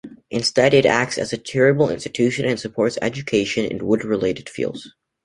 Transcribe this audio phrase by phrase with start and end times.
[0.31, 4.95] Instead, it acts as a charitable institution and supports education in wood-related fields.